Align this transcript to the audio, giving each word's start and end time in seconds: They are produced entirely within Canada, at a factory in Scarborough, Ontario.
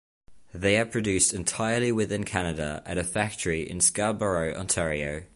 They 0.51 0.79
are 0.79 0.85
produced 0.87 1.31
entirely 1.31 1.91
within 1.91 2.23
Canada, 2.23 2.81
at 2.87 2.97
a 2.97 3.03
factory 3.03 3.69
in 3.69 3.81
Scarborough, 3.81 4.55
Ontario. 4.55 5.25